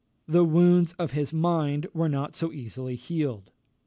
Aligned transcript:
The 0.27 0.43
wounds 0.43 0.93
of 0.93 1.11
his 1.11 1.31
mind 1.31 1.85
were 1.93 2.09
not 2.09 2.33
so 2.33 2.51
easily 2.51 2.95
healed. 2.95 3.51